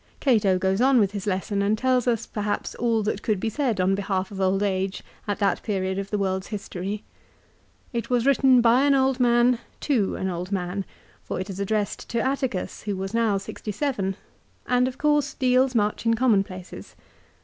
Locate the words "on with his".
0.81-1.27